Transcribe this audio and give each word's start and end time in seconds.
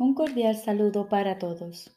Un 0.00 0.14
cordial 0.14 0.56
saludo 0.56 1.10
para 1.10 1.38
todos. 1.38 1.94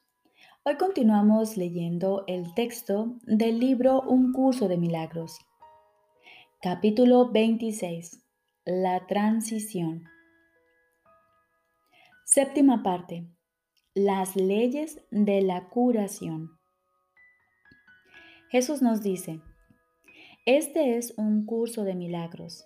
Hoy 0.66 0.76
continuamos 0.76 1.56
leyendo 1.56 2.26
el 2.28 2.54
texto 2.54 3.16
del 3.22 3.62
libro 3.62 4.02
Un 4.02 4.34
curso 4.34 4.68
de 4.68 4.76
milagros. 4.76 5.40
Capítulo 6.62 7.32
26. 7.32 8.22
La 8.66 9.08
transición. 9.08 10.04
Séptima 12.26 12.84
parte. 12.84 13.26
Las 13.94 14.36
leyes 14.36 15.00
de 15.10 15.42
la 15.42 15.70
curación. 15.70 16.60
Jesús 18.50 18.82
nos 18.82 19.02
dice, 19.02 19.40
este 20.46 20.98
es 20.98 21.14
un 21.16 21.46
curso 21.46 21.86
de 21.86 21.96
milagros. 21.96 22.66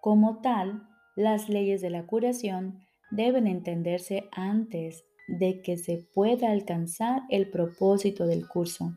Como 0.00 0.42
tal, 0.42 0.86
las 1.16 1.48
leyes 1.48 1.80
de 1.80 1.90
la 1.90 2.06
curación 2.06 2.83
deben 3.14 3.46
entenderse 3.46 4.28
antes 4.32 5.04
de 5.28 5.62
que 5.62 5.76
se 5.76 6.06
pueda 6.14 6.50
alcanzar 6.50 7.22
el 7.30 7.50
propósito 7.50 8.26
del 8.26 8.46
curso. 8.46 8.92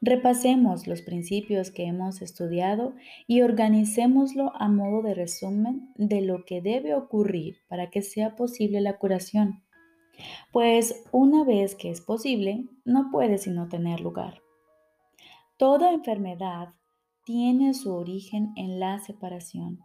Repasemos 0.00 0.86
los 0.86 1.02
principios 1.02 1.70
que 1.70 1.84
hemos 1.84 2.22
estudiado 2.22 2.94
y 3.26 3.42
organicémoslo 3.42 4.52
a 4.56 4.68
modo 4.68 5.02
de 5.02 5.14
resumen 5.14 5.92
de 5.96 6.22
lo 6.22 6.44
que 6.44 6.62
debe 6.62 6.94
ocurrir 6.94 7.58
para 7.68 7.90
que 7.90 8.02
sea 8.02 8.34
posible 8.34 8.80
la 8.80 8.98
curación. 8.98 9.62
Pues 10.52 11.04
una 11.12 11.44
vez 11.44 11.74
que 11.74 11.90
es 11.90 12.00
posible, 12.00 12.64
no 12.84 13.10
puede 13.10 13.38
sino 13.38 13.68
tener 13.68 14.00
lugar. 14.00 14.40
Toda 15.56 15.92
enfermedad 15.92 16.70
tiene 17.24 17.74
su 17.74 17.92
origen 17.92 18.52
en 18.56 18.80
la 18.80 18.98
separación. 18.98 19.80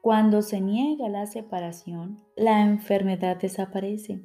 Cuando 0.00 0.42
se 0.42 0.60
niega 0.60 1.08
la 1.08 1.26
separación, 1.26 2.22
la 2.36 2.62
enfermedad 2.62 3.36
desaparece, 3.36 4.22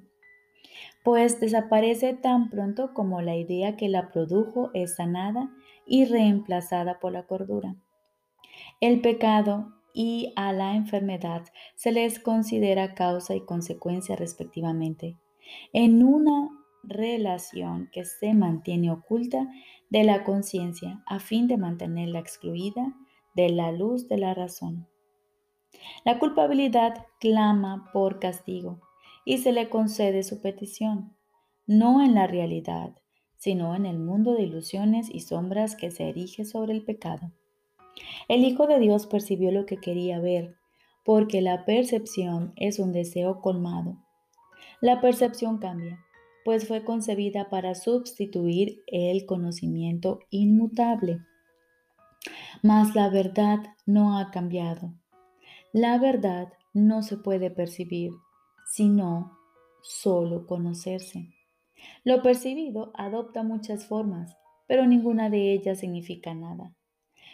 pues 1.03 1.39
desaparece 1.39 2.13
tan 2.13 2.49
pronto 2.49 2.93
como 2.93 3.21
la 3.21 3.35
idea 3.35 3.75
que 3.75 3.89
la 3.89 4.11
produjo 4.11 4.69
es 4.73 4.95
sanada 4.95 5.49
y 5.85 6.05
reemplazada 6.05 6.99
por 6.99 7.11
la 7.11 7.23
cordura. 7.23 7.75
El 8.79 9.01
pecado 9.01 9.73
y 9.93 10.33
a 10.35 10.53
la 10.53 10.75
enfermedad 10.75 11.43
se 11.75 11.91
les 11.91 12.19
considera 12.19 12.93
causa 12.93 13.35
y 13.35 13.41
consecuencia 13.41 14.15
respectivamente, 14.15 15.17
en 15.71 16.03
una 16.03 16.49
relación 16.83 17.89
que 17.91 18.05
se 18.05 18.33
mantiene 18.33 18.91
oculta 18.91 19.49
de 19.89 20.03
la 20.03 20.23
conciencia 20.23 21.01
a 21.05 21.19
fin 21.19 21.47
de 21.47 21.57
mantenerla 21.57 22.19
excluida 22.19 22.93
de 23.33 23.49
la 23.49 23.71
luz 23.71 24.07
de 24.07 24.17
la 24.17 24.33
razón. 24.33 24.87
La 26.05 26.19
culpabilidad 26.19 27.05
clama 27.19 27.89
por 27.93 28.19
castigo 28.19 28.81
y 29.25 29.37
se 29.37 29.53
le 29.53 29.69
concede 29.69 30.23
su 30.23 30.41
petición, 30.41 31.15
no 31.65 32.03
en 32.03 32.13
la 32.13 32.27
realidad, 32.27 32.93
sino 33.37 33.73
en 33.75 33.85
el 33.85 33.99
mundo 33.99 34.33
de 34.33 34.43
ilusiones 34.43 35.09
y 35.09 35.21
sombras 35.21 35.75
que 35.75 35.91
se 35.91 36.09
erige 36.09 36.43
sobre 36.43 36.73
el 36.73 36.83
pecado. 36.83 37.31
El 38.27 38.43
Hijo 38.43 38.67
de 38.67 38.79
Dios 38.79 39.07
percibió 39.07 39.51
lo 39.51 39.65
que 39.65 39.77
quería 39.77 40.19
ver, 40.19 40.55
porque 41.05 41.41
la 41.41 41.65
percepción 41.65 42.53
es 42.55 42.79
un 42.79 42.91
deseo 42.91 43.41
colmado. 43.41 43.97
La 44.81 44.99
percepción 44.99 45.57
cambia, 45.57 45.99
pues 46.43 46.67
fue 46.67 46.83
concebida 46.83 47.49
para 47.49 47.75
sustituir 47.75 48.81
el 48.87 49.25
conocimiento 49.25 50.19
inmutable. 50.29 51.19
Mas 52.61 52.95
la 52.95 53.09
verdad 53.09 53.59
no 53.85 54.17
ha 54.17 54.31
cambiado. 54.31 54.93
La 55.73 55.97
verdad 55.97 56.53
no 56.75 57.01
se 57.01 57.17
puede 57.17 57.49
percibir, 57.49 58.11
sino 58.67 59.39
solo 59.81 60.45
conocerse. 60.45 61.29
Lo 62.03 62.21
percibido 62.21 62.91
adopta 62.93 63.41
muchas 63.41 63.87
formas, 63.87 64.37
pero 64.67 64.85
ninguna 64.85 65.31
de 65.31 65.51
ellas 65.51 65.79
significa 65.79 66.35
nada. 66.35 66.75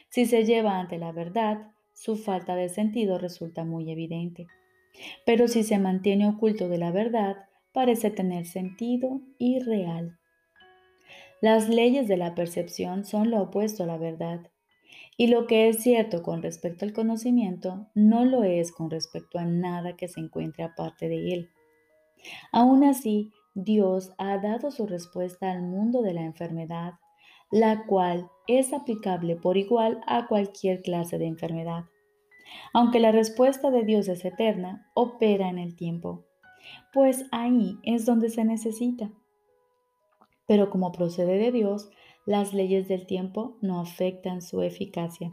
Si 0.08 0.26
se 0.26 0.46
lleva 0.46 0.80
ante 0.80 0.98
la 0.98 1.12
verdad, 1.12 1.74
su 1.94 2.16
falta 2.16 2.56
de 2.56 2.70
sentido 2.70 3.18
resulta 3.18 3.66
muy 3.66 3.92
evidente. 3.92 4.48
Pero 5.26 5.50
si 5.50 5.64
se 5.64 5.78
mantiene 5.78 6.26
oculto 6.30 6.70
de 6.70 6.78
la 6.78 6.92
verdad, 6.92 7.36
parece 7.74 8.10
tener 8.10 8.46
sentido 8.46 9.20
y 9.38 9.60
real. 9.60 10.18
Las 11.42 11.68
leyes 11.68 12.08
de 12.08 12.16
la 12.16 12.36
percepción 12.36 13.04
son 13.04 13.32
lo 13.32 13.42
opuesto 13.42 13.84
a 13.84 13.88
la 13.88 13.98
verdad. 13.98 14.50
Y 15.20 15.28
lo 15.28 15.48
que 15.48 15.68
es 15.68 15.84
cierto 15.84 16.24
con 16.24 16.42
respecto 16.42 16.86
al 16.86 16.94
conocimiento 16.94 17.88
no 17.94 18.24
lo 18.24 18.44
es 18.44 18.72
con 18.72 18.90
respecto 18.90 19.38
a 19.38 19.44
nada 19.44 19.98
que 19.98 20.08
se 20.08 20.22
encuentre 20.22 20.64
aparte 20.64 21.10
de 21.10 21.34
él. 21.34 21.50
Aún 22.54 22.86
así, 22.86 23.34
Dios 23.54 24.14
ha 24.18 24.38
dado 24.38 24.72
su 24.72 24.88
respuesta 24.88 25.52
al 25.52 25.62
mundo 25.62 26.04
de 26.04 26.14
la 26.14 26.22
enfermedad, 26.22 26.94
la 27.52 27.86
cual 27.86 28.30
es 28.48 28.72
aplicable 28.72 29.36
por 29.36 29.58
igual 29.58 30.00
a 30.08 30.26
cualquier 30.26 30.82
clase 30.82 31.18
de 31.18 31.28
enfermedad. 31.28 31.84
Aunque 32.72 33.02
la 33.02 33.12
respuesta 33.12 33.72
de 33.72 33.84
Dios 33.84 34.08
es 34.08 34.24
eterna, 34.24 34.90
opera 34.94 35.50
en 35.50 35.60
el 35.60 35.76
tiempo, 35.76 36.24
pues 36.94 37.26
ahí 37.34 37.78
es 37.84 38.06
donde 38.06 38.30
se 38.30 38.46
necesita. 38.46 39.12
Pero 40.48 40.70
como 40.70 40.94
procede 40.94 41.38
de 41.40 41.52
Dios, 41.52 41.90
las 42.26 42.54
leyes 42.54 42.88
del 42.88 43.06
tiempo 43.06 43.58
no 43.62 43.80
afectan 43.80 44.42
su 44.42 44.62
eficacia. 44.62 45.32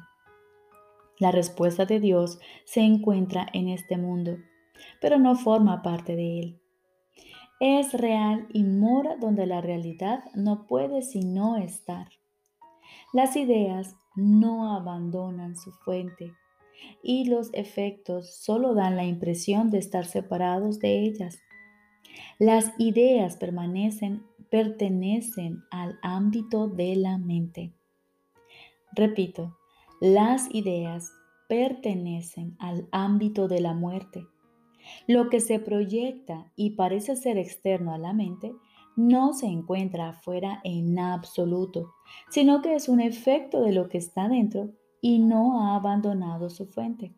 La 1.19 1.31
respuesta 1.31 1.87
de 1.87 2.01
Dios 2.01 2.39
se 2.65 2.81
encuentra 2.81 3.47
en 3.53 3.69
este 3.69 3.97
mundo, 3.97 4.37
pero 5.01 5.19
no 5.19 5.37
forma 5.37 5.83
parte 5.83 6.15
de 6.15 6.41
él. 6.41 6.61
Es 7.59 7.95
real 7.95 8.47
y 8.53 8.65
mora 8.65 9.17
donde 9.17 9.47
la 9.47 9.63
realidad 9.63 10.25
no 10.35 10.67
puede 10.67 11.01
sino 11.01 11.57
estar. 11.57 12.09
Las 13.15 13.35
ideas 13.37 13.97
no 14.15 14.75
abandonan 14.75 15.57
su 15.57 15.73
fuente 15.73 16.35
y 17.03 17.25
los 17.25 17.49
efectos 17.55 18.35
solo 18.35 18.75
dan 18.75 18.97
la 18.97 19.05
impresión 19.05 19.71
de 19.71 19.79
estar 19.79 20.05
separados 20.05 20.79
de 20.81 21.01
ellas. 21.01 21.39
Las 22.39 22.73
ideas 22.79 23.37
permanecen 23.37 24.23
pertenecen 24.51 25.63
al 25.71 25.99
ámbito 26.03 26.69
de 26.69 26.97
la 26.97 27.19
mente. 27.19 27.73
Repito, 28.93 29.57
las 30.01 30.53
ideas 30.55 31.13
pertenecen 31.49 32.57
al 32.59 32.89
ámbito 32.93 33.49
de 33.49 33.61
la 33.61 33.75
muerte. 33.75 34.27
Lo 35.07 35.29
que 35.29 35.41
se 35.41 35.59
proyecta 35.59 36.53
y 36.57 36.71
parece 36.71 37.17
ser 37.17 37.39
externo 37.39 37.93
a 37.93 37.99
la 37.99 38.13
mente 38.13 38.55
no 38.97 39.35
se 39.35 39.47
encuentra 39.47 40.11
afuera 40.11 40.61
en 40.65 40.99
absoluto, 40.99 41.95
sino 42.31 42.63
que 42.63 42.75
es 42.75 42.89
un 42.89 43.01
efecto 43.01 43.61
de 43.61 43.73
lo 43.73 43.89
que 43.89 43.99
está 43.99 44.29
dentro 44.29 44.71
y 45.01 45.19
no 45.19 45.61
ha 45.61 45.77
abandonado 45.77 46.49
su 46.51 46.67
fuente. 46.67 47.15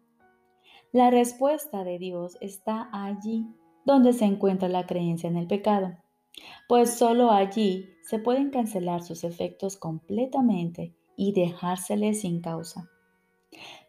La 0.93 1.11
respuesta 1.11 1.85
de 1.85 1.99
Dios 1.99 2.37
está 2.41 2.89
allí 2.93 3.47
donde 3.85 4.13
se 4.13 4.25
encuentra 4.25 4.69
la 4.69 4.87
creencia 4.87 5.29
en 5.29 5.37
el 5.37 5.47
pecado 5.47 5.97
pues 6.69 6.95
solo 6.95 7.31
allí 7.31 7.89
se 8.03 8.19
pueden 8.19 8.51
cancelar 8.51 9.03
sus 9.03 9.25
efectos 9.25 9.77
completamente 9.77 10.95
y 11.17 11.33
dejárseles 11.33 12.21
sin 12.23 12.41
causa. 12.41 12.89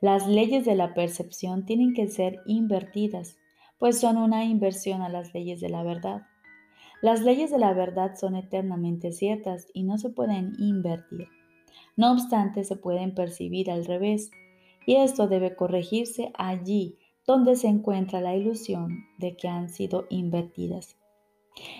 Las 0.02 0.28
leyes 0.28 0.66
de 0.66 0.76
la 0.76 0.94
percepción 0.94 1.66
tienen 1.66 1.94
que 1.94 2.08
ser 2.08 2.42
invertidas, 2.46 3.38
pues 3.78 4.00
son 4.00 4.18
una 4.18 4.46
inversión 4.46 5.02
a 5.02 5.10
las 5.10 5.34
leyes 5.34 5.62
de 5.62 5.70
la 5.70 5.84
verdad. 5.84 6.24
Las 7.02 7.22
leyes 7.22 7.52
de 7.52 7.60
la 7.60 7.74
verdad 7.74 8.16
son 8.20 8.36
eternamente 8.36 9.12
ciertas 9.12 9.68
y 9.74 9.84
no 9.84 9.98
se 9.98 10.10
pueden 10.10 10.54
invertir. 10.58 11.28
No 11.96 12.12
obstante, 12.12 12.64
se 12.64 12.76
pueden 12.76 13.14
percibir 13.14 13.72
al 13.72 13.86
revés, 13.86 14.32
y 14.86 14.96
esto 14.96 15.28
debe 15.28 15.56
corregirse 15.56 16.32
allí 16.36 16.98
donde 17.26 17.56
se 17.56 17.68
encuentra 17.68 18.22
la 18.22 18.36
ilusión 18.36 19.06
de 19.18 19.38
que 19.38 19.48
han 19.48 19.70
sido 19.70 20.08
invertidas. 20.10 20.99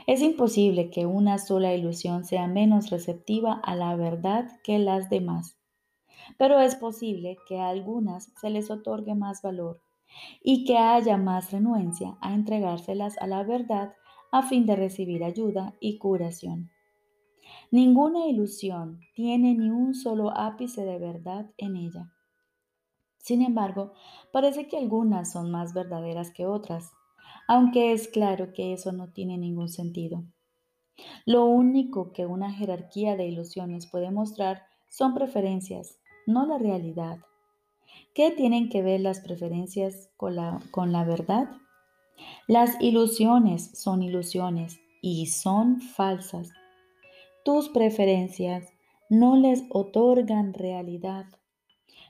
Es 0.08 0.22
imposible 0.22 0.90
que 0.90 1.06
una 1.06 1.38
sola 1.38 1.74
ilusión 1.74 2.26
sea 2.26 2.48
menos 2.48 2.90
receptiva 2.90 3.54
a 3.64 3.76
la 3.76 3.96
verdad 3.96 4.50
que 4.64 4.80
las 4.80 5.10
demás, 5.10 5.58
pero 6.38 6.60
es 6.60 6.76
posible 6.76 7.38
que 7.48 7.60
a 7.60 7.70
algunas 7.70 8.32
se 8.40 8.50
les 8.50 8.72
otorgue 8.72 9.16
más 9.16 9.42
valor 9.42 9.82
y 10.44 10.66
que 10.66 10.78
haya 10.78 11.18
más 11.18 11.52
renuencia 11.52 12.18
a 12.22 12.34
entregárselas 12.34 13.18
a 13.20 13.28
la 13.28 13.44
verdad 13.44 13.94
a 14.32 14.44
fin 14.44 14.66
de 14.66 14.76
recibir 14.76 15.24
ayuda 15.24 15.76
y 15.80 15.98
curación. 15.98 16.72
Ninguna 17.72 18.28
ilusión 18.28 19.00
tiene 19.14 19.56
ni 19.56 19.70
un 19.70 19.94
solo 19.94 20.32
ápice 20.36 20.86
de 20.86 21.00
verdad 21.00 21.52
en 21.58 21.76
ella. 21.76 22.12
Sin 23.18 23.42
embargo, 23.42 23.94
parece 24.32 24.68
que 24.68 24.78
algunas 24.78 25.32
son 25.32 25.52
más 25.52 25.74
verdaderas 25.74 26.32
que 26.32 26.46
otras 26.46 26.94
aunque 27.50 27.94
es 27.94 28.08
claro 28.08 28.54
que 28.54 28.74
eso 28.74 28.92
no 28.92 29.12
tiene 29.12 29.36
ningún 29.40 29.70
sentido. 29.70 30.24
Lo 31.26 31.46
único 31.46 32.14
que 32.14 32.28
una 32.28 32.52
jerarquía 32.52 33.18
de 33.18 33.26
ilusiones 33.26 33.88
puede 33.88 34.12
mostrar 34.12 34.62
son 34.88 35.16
preferencias, 35.16 35.98
no 36.28 36.46
la 36.46 36.60
realidad. 36.60 37.18
¿Qué 38.14 38.30
tienen 38.30 38.70
que 38.70 38.84
ver 38.84 39.02
las 39.02 39.22
preferencias 39.22 40.12
con 40.16 40.36
la, 40.36 40.60
con 40.70 40.92
la 40.92 41.04
verdad? 41.04 41.50
Las 42.48 42.80
ilusiones 42.80 43.72
son 43.74 44.04
ilusiones 44.04 44.80
y 45.02 45.26
son 45.26 45.82
falsas. 45.82 46.52
Tus 47.44 47.70
preferencias 47.70 48.64
no 49.10 49.38
les 49.38 49.64
otorgan 49.72 50.54
realidad. 50.54 51.26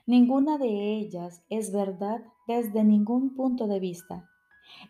Ninguna 0.04 0.58
de 0.58 0.98
ellas 0.98 1.42
es 1.48 1.72
verdad 1.72 2.20
desde 2.46 2.84
ningún 2.84 3.34
punto 3.34 3.66
de 3.66 3.80
vista 3.80 4.29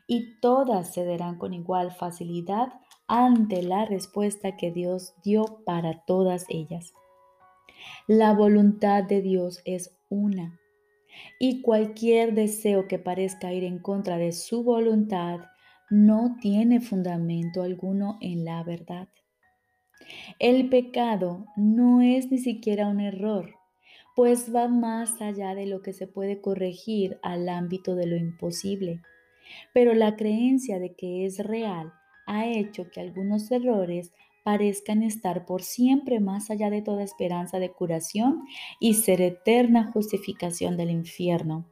y 0.06 0.38
todas 0.40 0.94
cederán 0.94 1.38
con 1.38 1.54
igual 1.54 1.92
facilidad 1.92 2.72
ante 3.06 3.62
la 3.62 3.84
respuesta 3.84 4.56
que 4.56 4.70
Dios 4.70 5.14
dio 5.24 5.62
para 5.64 6.04
todas 6.04 6.46
ellas. 6.48 6.92
La 8.06 8.34
voluntad 8.34 9.04
de 9.04 9.22
Dios 9.22 9.60
es 9.64 9.96
una 10.08 10.60
y 11.38 11.62
cualquier 11.62 12.34
deseo 12.34 12.86
que 12.86 12.98
parezca 12.98 13.52
ir 13.52 13.64
en 13.64 13.78
contra 13.78 14.18
de 14.18 14.32
su 14.32 14.62
voluntad 14.62 15.40
no 15.90 16.36
tiene 16.40 16.80
fundamento 16.80 17.62
alguno 17.62 18.18
en 18.20 18.44
la 18.44 18.62
verdad. 18.62 19.08
El 20.38 20.68
pecado 20.68 21.46
no 21.56 22.00
es 22.00 22.30
ni 22.30 22.38
siquiera 22.38 22.86
un 22.86 23.00
error, 23.00 23.54
pues 24.14 24.54
va 24.54 24.68
más 24.68 25.20
allá 25.20 25.54
de 25.54 25.66
lo 25.66 25.82
que 25.82 25.92
se 25.92 26.06
puede 26.06 26.40
corregir 26.40 27.18
al 27.22 27.48
ámbito 27.48 27.94
de 27.94 28.06
lo 28.06 28.16
imposible. 28.16 29.02
Pero 29.72 29.94
la 29.94 30.16
creencia 30.16 30.78
de 30.78 30.94
que 30.94 31.26
es 31.26 31.38
real 31.38 31.92
ha 32.26 32.46
hecho 32.46 32.90
que 32.90 33.00
algunos 33.00 33.50
errores 33.50 34.12
parezcan 34.44 35.02
estar 35.02 35.46
por 35.46 35.62
siempre 35.62 36.20
más 36.20 36.50
allá 36.50 36.70
de 36.70 36.82
toda 36.82 37.02
esperanza 37.02 37.58
de 37.58 37.72
curación 37.72 38.44
y 38.78 38.94
ser 38.94 39.20
eterna 39.20 39.90
justificación 39.92 40.76
del 40.76 40.90
infierno. 40.90 41.66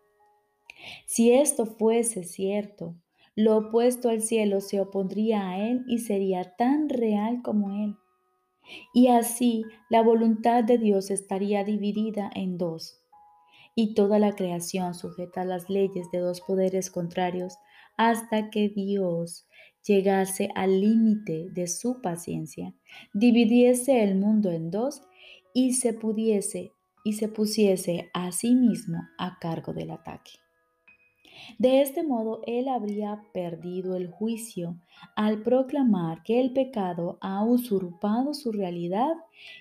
Si 1.06 1.32
esto 1.32 1.66
fuese 1.66 2.24
cierto, 2.24 2.94
lo 3.34 3.56
opuesto 3.56 4.08
al 4.08 4.22
cielo 4.22 4.60
se 4.60 4.80
opondría 4.80 5.48
a 5.48 5.58
él 5.58 5.84
y 5.86 5.98
sería 5.98 6.56
tan 6.56 6.88
real 6.88 7.40
como 7.42 7.70
él. 7.70 7.96
Y 8.92 9.08
así 9.08 9.64
la 9.88 10.02
voluntad 10.02 10.64
de 10.64 10.76
Dios 10.76 11.10
estaría 11.10 11.64
dividida 11.64 12.30
en 12.34 12.58
dos, 12.58 13.00
y 13.74 13.94
toda 13.94 14.18
la 14.18 14.34
creación 14.34 14.94
sujeta 14.94 15.42
a 15.42 15.44
las 15.44 15.70
leyes 15.70 16.10
de 16.10 16.18
dos 16.18 16.40
poderes 16.40 16.90
contrarios 16.90 17.58
hasta 17.98 18.48
que 18.48 18.70
Dios 18.70 19.46
llegase 19.86 20.48
al 20.54 20.80
límite 20.80 21.50
de 21.50 21.66
su 21.66 22.00
paciencia, 22.00 22.74
dividiese 23.12 24.02
el 24.02 24.14
mundo 24.14 24.50
en 24.50 24.70
dos 24.70 25.02
y 25.52 25.74
se 25.74 25.92
pudiese 25.92 26.72
y 27.04 27.14
se 27.14 27.28
pusiese 27.28 28.10
a 28.14 28.32
sí 28.32 28.54
mismo 28.54 28.98
a 29.18 29.38
cargo 29.38 29.72
del 29.72 29.90
ataque. 29.90 30.32
De 31.58 31.80
este 31.82 32.02
modo, 32.02 32.40
él 32.46 32.68
habría 32.68 33.22
perdido 33.32 33.96
el 33.96 34.10
juicio 34.10 34.76
al 35.16 35.42
proclamar 35.42 36.22
que 36.22 36.40
el 36.40 36.52
pecado 36.52 37.18
ha 37.20 37.44
usurpado 37.44 38.34
su 38.34 38.52
realidad 38.52 39.14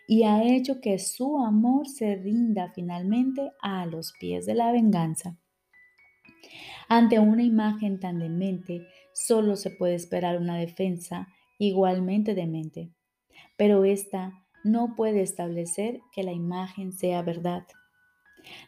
y 0.07 0.23
ha 0.23 0.43
hecho 0.43 0.81
que 0.81 0.99
su 0.99 1.39
amor 1.39 1.87
se 1.87 2.15
rinda 2.15 2.71
finalmente 2.73 3.51
a 3.61 3.85
los 3.85 4.13
pies 4.19 4.45
de 4.45 4.55
la 4.55 4.71
venganza. 4.71 5.37
Ante 6.89 7.19
una 7.19 7.43
imagen 7.43 7.99
tan 7.99 8.19
demente, 8.19 8.87
solo 9.13 9.55
se 9.55 9.71
puede 9.71 9.95
esperar 9.95 10.37
una 10.39 10.57
defensa 10.57 11.27
igualmente 11.59 12.35
demente, 12.35 12.91
pero 13.57 13.83
esta 13.83 14.45
no 14.63 14.95
puede 14.95 15.21
establecer 15.21 16.01
que 16.13 16.23
la 16.23 16.33
imagen 16.33 16.91
sea 16.91 17.21
verdad. 17.21 17.63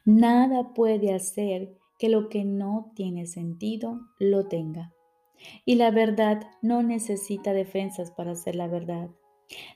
Nada 0.06 0.74
puede 0.74 1.14
hacer 1.14 1.78
que 1.98 2.10
lo 2.10 2.30
que 2.30 2.46
no 2.46 2.92
tiene 2.96 3.28
sentido 3.28 4.00
lo 4.20 4.48
tenga. 4.48 4.94
Y 5.66 5.76
la 5.76 5.92
verdad 5.92 6.42
no 6.62 6.84
necesita 6.84 7.54
defensas 7.54 8.12
para 8.12 8.36
ser 8.36 8.56
la 8.56 8.68
verdad. 8.68 9.10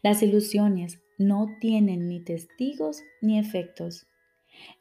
Las 0.01 0.21
ilusiones 0.23 1.01
no 1.17 1.47
tienen 1.59 2.07
ni 2.07 2.23
testigos 2.23 3.01
ni 3.21 3.39
efectos. 3.39 4.07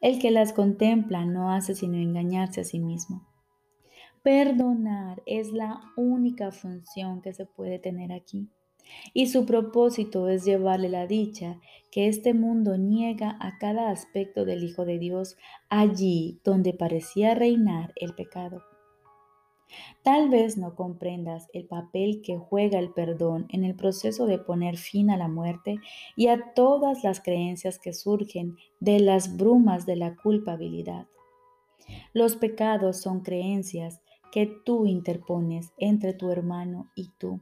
El 0.01 0.19
que 0.19 0.31
las 0.31 0.53
contempla 0.53 1.25
no 1.25 1.51
hace 1.51 1.75
sino 1.75 1.97
engañarse 1.97 2.61
a 2.61 2.63
sí 2.63 2.79
mismo. 2.79 3.27
Perdonar 4.23 5.21
es 5.25 5.51
la 5.51 5.81
única 5.97 6.51
función 6.51 7.21
que 7.21 7.33
se 7.33 7.45
puede 7.45 7.79
tener 7.79 8.11
aquí. 8.13 8.47
Y 9.13 9.27
su 9.27 9.45
propósito 9.45 10.27
es 10.29 10.45
llevarle 10.45 10.89
la 10.89 11.07
dicha 11.07 11.59
que 11.91 12.07
este 12.07 12.33
mundo 12.33 12.77
niega 12.77 13.37
a 13.39 13.57
cada 13.57 13.89
aspecto 13.89 14.45
del 14.45 14.63
Hijo 14.63 14.85
de 14.85 14.99
Dios 14.99 15.37
allí 15.69 16.39
donde 16.43 16.73
parecía 16.73 17.35
reinar 17.35 17.93
el 17.95 18.13
pecado. 18.15 18.63
Tal 20.03 20.29
vez 20.29 20.57
no 20.57 20.75
comprendas 20.75 21.47
el 21.53 21.65
papel 21.65 22.21
que 22.21 22.37
juega 22.37 22.79
el 22.79 22.91
perdón 22.91 23.45
en 23.49 23.63
el 23.63 23.75
proceso 23.75 24.25
de 24.25 24.39
poner 24.39 24.77
fin 24.77 25.09
a 25.09 25.17
la 25.17 25.27
muerte 25.27 25.77
y 26.15 26.27
a 26.27 26.53
todas 26.53 27.03
las 27.03 27.21
creencias 27.21 27.79
que 27.79 27.93
surgen 27.93 28.55
de 28.79 28.99
las 28.99 29.37
brumas 29.37 29.85
de 29.85 29.95
la 29.95 30.15
culpabilidad. 30.15 31.07
Los 32.13 32.35
pecados 32.35 33.01
son 33.01 33.21
creencias 33.21 34.01
que 34.31 34.47
tú 34.65 34.85
interpones 34.85 35.73
entre 35.77 36.13
tu 36.13 36.31
hermano 36.31 36.91
y 36.95 37.09
tú. 37.17 37.39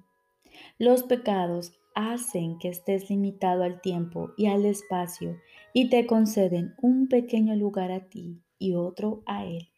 Los 0.78 1.04
pecados 1.04 1.74
hacen 1.96 2.58
que 2.58 2.70
estés 2.70 3.10
limitado 3.10 3.64
al 3.64 3.82
tiempo 3.82 4.32
y 4.38 4.48
al 4.48 4.66
espacio 4.66 5.38
y 5.74 5.90
te 5.90 6.06
conceden 6.06 6.74
un 6.82 7.08
pequeño 7.08 7.56
lugar 7.56 7.92
a 7.92 8.10
ti 8.10 8.42
y 8.60 8.74
otro 8.76 9.24
a 9.26 9.46
él. 9.46 9.71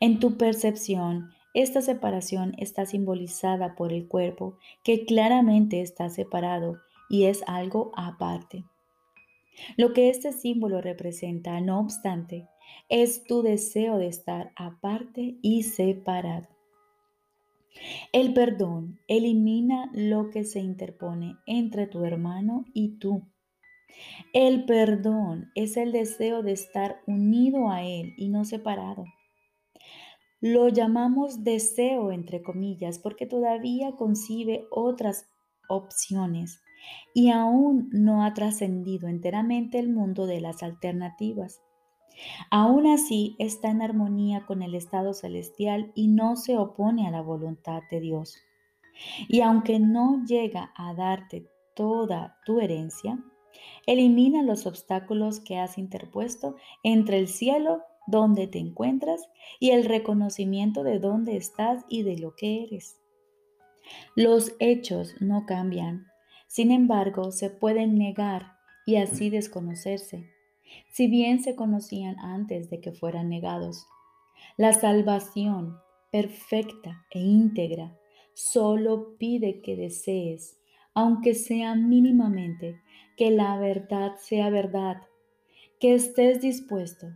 En 0.00 0.20
tu 0.20 0.36
percepción, 0.36 1.30
esta 1.54 1.82
separación 1.82 2.54
está 2.58 2.84
simbolizada 2.84 3.74
por 3.76 3.92
el 3.92 4.08
cuerpo, 4.08 4.58
que 4.82 5.04
claramente 5.04 5.80
está 5.80 6.10
separado 6.10 6.78
y 7.08 7.24
es 7.24 7.44
algo 7.46 7.92
aparte. 7.96 8.64
Lo 9.76 9.92
que 9.92 10.08
este 10.08 10.32
símbolo 10.32 10.80
representa, 10.80 11.60
no 11.60 11.78
obstante, 11.78 12.48
es 12.88 13.24
tu 13.24 13.42
deseo 13.42 13.98
de 13.98 14.08
estar 14.08 14.52
aparte 14.56 15.36
y 15.42 15.62
separado. 15.62 16.48
El 18.12 18.34
perdón 18.34 19.00
elimina 19.08 19.90
lo 19.92 20.30
que 20.30 20.44
se 20.44 20.60
interpone 20.60 21.36
entre 21.46 21.86
tu 21.86 22.04
hermano 22.04 22.64
y 22.72 22.98
tú. 22.98 23.22
El 24.32 24.64
perdón 24.64 25.50
es 25.54 25.76
el 25.76 25.92
deseo 25.92 26.42
de 26.42 26.52
estar 26.52 27.00
unido 27.06 27.70
a 27.70 27.82
Él 27.82 28.14
y 28.16 28.28
no 28.28 28.44
separado. 28.44 29.04
Lo 30.46 30.68
llamamos 30.68 31.42
deseo 31.42 32.12
entre 32.12 32.42
comillas 32.42 32.98
porque 32.98 33.24
todavía 33.24 33.92
concibe 33.92 34.66
otras 34.70 35.26
opciones 35.70 36.60
y 37.14 37.30
aún 37.30 37.88
no 37.92 38.26
ha 38.26 38.34
trascendido 38.34 39.08
enteramente 39.08 39.78
el 39.78 39.88
mundo 39.88 40.26
de 40.26 40.42
las 40.42 40.62
alternativas. 40.62 41.62
Aún 42.50 42.86
así 42.86 43.36
está 43.38 43.70
en 43.70 43.80
armonía 43.80 44.44
con 44.44 44.60
el 44.60 44.74
estado 44.74 45.14
celestial 45.14 45.92
y 45.94 46.08
no 46.08 46.36
se 46.36 46.58
opone 46.58 47.08
a 47.08 47.10
la 47.10 47.22
voluntad 47.22 47.80
de 47.90 48.00
Dios. 48.00 48.36
Y 49.28 49.40
aunque 49.40 49.80
no 49.80 50.26
llega 50.26 50.74
a 50.76 50.92
darte 50.92 51.48
toda 51.74 52.36
tu 52.44 52.60
herencia, 52.60 53.18
elimina 53.86 54.42
los 54.42 54.66
obstáculos 54.66 55.40
que 55.40 55.56
has 55.56 55.78
interpuesto 55.78 56.56
entre 56.82 57.16
el 57.16 57.28
cielo 57.28 57.80
donde 58.06 58.46
te 58.46 58.58
encuentras 58.58 59.28
y 59.60 59.70
el 59.70 59.84
reconocimiento 59.84 60.82
de 60.82 60.98
dónde 60.98 61.36
estás 61.36 61.84
y 61.88 62.02
de 62.02 62.18
lo 62.18 62.34
que 62.34 62.64
eres. 62.64 63.00
Los 64.16 64.54
hechos 64.58 65.14
no 65.20 65.46
cambian, 65.46 66.06
sin 66.46 66.70
embargo 66.70 67.32
se 67.32 67.50
pueden 67.50 67.96
negar 67.96 68.52
y 68.86 68.96
así 68.96 69.30
desconocerse 69.30 70.34
si 70.90 71.08
bien 71.08 71.42
se 71.42 71.54
conocían 71.54 72.18
antes 72.18 72.70
de 72.70 72.80
que 72.80 72.92
fueran 72.92 73.28
negados. 73.28 73.86
La 74.56 74.72
salvación 74.72 75.78
perfecta 76.10 77.04
e 77.10 77.20
íntegra 77.20 77.98
solo 78.34 79.16
pide 79.18 79.60
que 79.62 79.76
desees, 79.76 80.60
aunque 80.92 81.34
sea 81.34 81.74
mínimamente, 81.74 82.80
que 83.16 83.30
la 83.30 83.58
verdad 83.58 84.16
sea 84.18 84.50
verdad, 84.50 85.02
que 85.80 85.94
estés 85.94 86.40
dispuesto, 86.40 87.08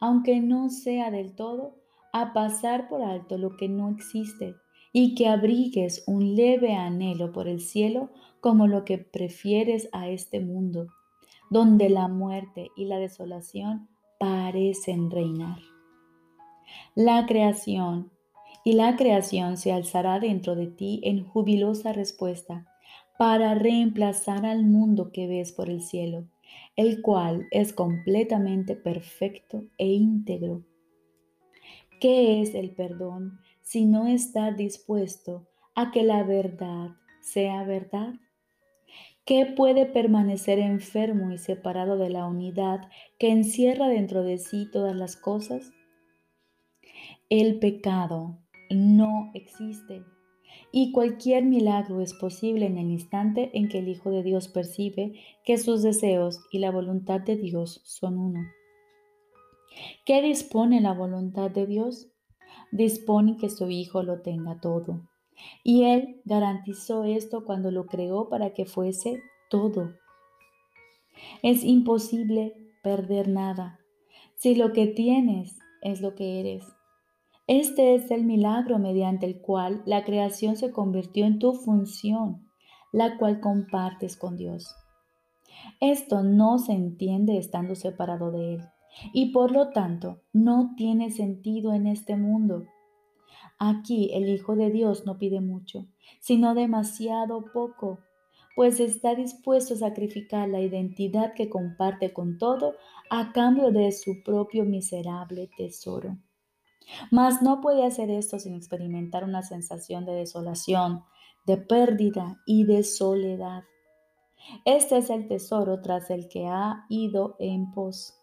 aunque 0.00 0.40
no 0.40 0.70
sea 0.70 1.10
del 1.10 1.34
todo, 1.34 1.74
a 2.12 2.32
pasar 2.32 2.88
por 2.88 3.02
alto 3.02 3.38
lo 3.38 3.56
que 3.56 3.68
no 3.68 3.90
existe 3.90 4.54
y 4.92 5.14
que 5.14 5.28
abrigues 5.28 6.04
un 6.06 6.34
leve 6.34 6.74
anhelo 6.74 7.32
por 7.32 7.48
el 7.48 7.60
cielo 7.60 8.10
como 8.40 8.66
lo 8.66 8.84
que 8.84 8.98
prefieres 8.98 9.88
a 9.92 10.08
este 10.08 10.40
mundo 10.40 10.88
donde 11.50 11.90
la 11.90 12.08
muerte 12.08 12.70
y 12.76 12.86
la 12.86 12.98
desolación 12.98 13.88
parecen 14.18 15.10
reinar. 15.10 15.58
La 16.94 17.26
creación 17.26 18.10
y 18.64 18.72
la 18.72 18.96
creación 18.96 19.56
se 19.56 19.72
alzará 19.72 20.18
dentro 20.18 20.56
de 20.56 20.66
ti 20.66 21.00
en 21.04 21.24
jubilosa 21.24 21.92
respuesta 21.92 22.66
para 23.18 23.54
reemplazar 23.54 24.44
al 24.44 24.64
mundo 24.64 25.12
que 25.12 25.26
ves 25.26 25.52
por 25.52 25.70
el 25.70 25.82
cielo, 25.82 26.26
el 26.76 27.02
cual 27.02 27.46
es 27.50 27.72
completamente 27.72 28.76
perfecto 28.76 29.64
e 29.78 29.86
íntegro. 29.86 30.64
¿Qué 32.00 32.42
es 32.42 32.54
el 32.54 32.70
perdón 32.70 33.40
sino 33.62 34.06
estar 34.06 34.56
dispuesto 34.56 35.48
a 35.74 35.90
que 35.90 36.02
la 36.02 36.22
verdad 36.22 36.90
sea 37.20 37.64
verdad? 37.64 38.14
¿Qué 39.24 39.44
puede 39.44 39.86
permanecer 39.86 40.60
enfermo 40.60 41.32
y 41.32 41.38
separado 41.38 41.98
de 41.98 42.10
la 42.10 42.26
unidad 42.26 42.88
que 43.18 43.30
encierra 43.30 43.88
dentro 43.88 44.22
de 44.22 44.38
sí 44.38 44.70
todas 44.70 44.94
las 44.94 45.16
cosas? 45.16 45.72
El 47.28 47.58
pecado 47.58 48.38
no 48.70 49.32
existe 49.34 50.04
y 50.72 50.92
cualquier 50.92 51.44
milagro 51.44 52.00
es 52.00 52.12
posible 52.14 52.66
en 52.66 52.78
el 52.78 52.90
instante 52.90 53.50
en 53.54 53.68
que 53.68 53.78
el 53.78 53.88
Hijo 53.88 54.10
de 54.10 54.22
Dios 54.22 54.48
percibe 54.48 55.14
que 55.44 55.58
sus 55.58 55.82
deseos 55.82 56.40
y 56.50 56.58
la 56.58 56.70
voluntad 56.70 57.20
de 57.20 57.36
Dios 57.36 57.80
son 57.84 58.18
uno. 58.18 58.40
¿Qué 60.04 60.22
dispone 60.22 60.80
la 60.80 60.92
voluntad 60.92 61.50
de 61.50 61.66
Dios? 61.66 62.08
Dispone 62.72 63.36
que 63.36 63.50
su 63.50 63.70
Hijo 63.70 64.02
lo 64.02 64.20
tenga 64.20 64.60
todo. 64.60 65.08
Y 65.62 65.84
Él 65.84 66.20
garantizó 66.24 67.04
esto 67.04 67.44
cuando 67.44 67.70
lo 67.70 67.86
creó 67.86 68.28
para 68.28 68.52
que 68.52 68.64
fuese 68.64 69.22
todo. 69.50 69.94
Es 71.42 71.64
imposible 71.64 72.54
perder 72.82 73.28
nada 73.28 73.80
si 74.36 74.54
lo 74.54 74.72
que 74.72 74.86
tienes 74.86 75.58
es 75.82 76.00
lo 76.00 76.14
que 76.14 76.40
eres. 76.40 76.75
Este 77.48 77.94
es 77.94 78.10
el 78.10 78.24
milagro 78.24 78.80
mediante 78.80 79.24
el 79.24 79.40
cual 79.40 79.82
la 79.86 80.04
creación 80.04 80.56
se 80.56 80.72
convirtió 80.72 81.26
en 81.26 81.38
tu 81.38 81.52
función, 81.52 82.48
la 82.92 83.18
cual 83.18 83.38
compartes 83.38 84.16
con 84.16 84.36
Dios. 84.36 84.74
Esto 85.80 86.24
no 86.24 86.58
se 86.58 86.72
entiende 86.72 87.38
estando 87.38 87.76
separado 87.76 88.32
de 88.32 88.54
Él 88.54 88.60
y 89.12 89.30
por 89.30 89.52
lo 89.52 89.70
tanto 89.70 90.22
no 90.32 90.74
tiene 90.76 91.12
sentido 91.12 91.72
en 91.72 91.86
este 91.86 92.16
mundo. 92.16 92.64
Aquí 93.60 94.10
el 94.12 94.28
Hijo 94.28 94.56
de 94.56 94.70
Dios 94.70 95.06
no 95.06 95.16
pide 95.16 95.40
mucho, 95.40 95.86
sino 96.18 96.52
demasiado 96.52 97.44
poco, 97.52 98.00
pues 98.56 98.80
está 98.80 99.14
dispuesto 99.14 99.74
a 99.74 99.76
sacrificar 99.76 100.48
la 100.48 100.60
identidad 100.60 101.32
que 101.34 101.48
comparte 101.48 102.12
con 102.12 102.38
todo 102.38 102.74
a 103.08 103.32
cambio 103.32 103.70
de 103.70 103.92
su 103.92 104.24
propio 104.24 104.64
miserable 104.64 105.48
tesoro. 105.56 106.18
Mas 107.10 107.42
no 107.42 107.60
puede 107.60 107.84
hacer 107.84 108.10
esto 108.10 108.38
sin 108.38 108.54
experimentar 108.54 109.24
una 109.24 109.42
sensación 109.42 110.04
de 110.04 110.14
desolación, 110.14 111.04
de 111.44 111.56
pérdida 111.56 112.40
y 112.46 112.64
de 112.64 112.82
soledad. 112.82 113.64
Este 114.64 114.98
es 114.98 115.10
el 115.10 115.26
tesoro 115.28 115.80
tras 115.80 116.10
el 116.10 116.28
que 116.28 116.46
ha 116.46 116.86
ido 116.88 117.36
en 117.38 117.72
pos 117.72 118.14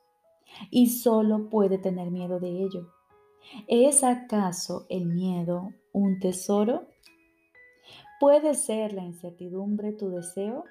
y 0.69 0.89
solo 0.89 1.49
puede 1.49 1.77
tener 1.77 2.11
miedo 2.11 2.39
de 2.39 2.63
ello. 2.63 2.93
¿Es 3.67 4.03
acaso 4.03 4.85
el 4.89 5.05
miedo 5.05 5.73
un 5.91 6.19
tesoro? 6.19 6.87
¿Puede 8.19 8.53
ser 8.53 8.93
la 8.93 9.03
incertidumbre 9.03 9.91
tu 9.91 10.09
deseo? 10.09 10.63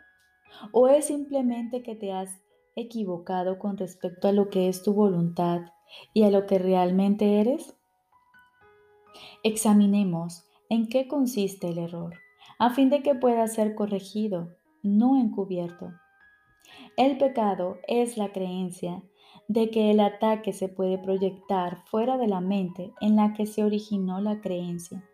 ¿O 0.73 0.89
es 0.89 1.07
simplemente 1.07 1.83
que 1.83 1.95
te 1.95 2.13
has 2.13 2.31
equivocado 2.75 3.59
con 3.59 3.77
respecto 3.77 4.29
a 4.29 4.33
lo 4.33 4.49
que 4.49 4.69
es 4.69 4.83
tu 4.83 4.95
voluntad 4.95 5.61
y 6.15 6.23
a 6.23 6.31
lo 6.31 6.47
que 6.47 6.59
realmente 6.59 7.41
eres? 7.41 7.77
Examinemos 9.43 10.45
en 10.69 10.89
qué 10.89 11.09
consiste 11.09 11.69
el 11.69 11.79
error, 11.79 12.15
a 12.59 12.71
fin 12.71 12.91
de 12.91 13.03
que 13.03 13.15
pueda 13.15 13.47
ser 13.47 13.75
corregido, 13.75 14.57
no 14.83 15.19
encubierto. 15.19 15.93
El 16.97 17.19
pecado 17.19 17.79
es 17.87 18.17
la 18.17 18.33
creencia 18.33 19.03
de 19.49 19.71
que 19.71 19.91
el 19.91 20.01
ataque 20.01 20.53
se 20.53 20.69
puede 20.69 20.99
proyectar 20.99 21.85
fuera 21.87 22.17
de 22.17 22.27
la 22.27 22.41
mente 22.41 22.93
en 23.01 23.17
la 23.17 23.35
que 23.35 23.47
se 23.47 23.65
originó 23.65 24.21
la 24.21 24.41
creencia. 24.41 25.05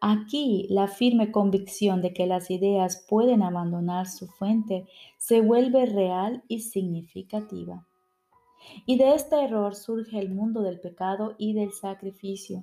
Aquí 0.00 0.66
la 0.70 0.86
firme 0.86 1.32
convicción 1.32 2.02
de 2.02 2.12
que 2.12 2.26
las 2.26 2.50
ideas 2.50 3.04
pueden 3.08 3.42
abandonar 3.42 4.06
su 4.06 4.28
fuente 4.28 4.86
se 5.16 5.40
vuelve 5.40 5.86
real 5.86 6.44
y 6.46 6.60
significativa. 6.60 7.84
Y 8.86 8.96
de 8.96 9.14
este 9.14 9.42
error 9.42 9.74
surge 9.74 10.18
el 10.18 10.30
mundo 10.30 10.62
del 10.62 10.78
pecado 10.78 11.34
y 11.36 11.52
del 11.52 11.72
sacrificio. 11.72 12.62